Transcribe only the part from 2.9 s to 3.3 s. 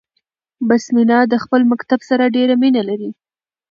🏫